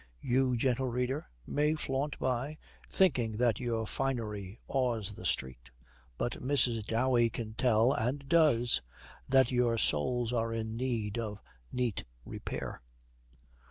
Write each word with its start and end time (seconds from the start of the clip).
You, 0.23 0.57
gentle 0.57 0.87
reader, 0.87 1.29
may 1.45 1.75
flaunt 1.75 2.17
by, 2.17 2.57
thinking 2.89 3.37
that 3.37 3.59
your 3.59 3.85
finery 3.85 4.59
awes 4.67 5.13
the 5.13 5.27
street, 5.27 5.69
but 6.17 6.41
Mrs. 6.41 6.83
Dowey 6.87 7.29
can 7.29 7.53
tell 7.53 7.93
(and 7.93 8.27
does) 8.27 8.81
that 9.29 9.51
your 9.51 9.77
soles 9.77 10.33
are 10.33 10.51
in 10.51 10.75
need 10.75 11.19
of 11.19 11.39
neat 11.71 12.03
repair. 12.25 12.81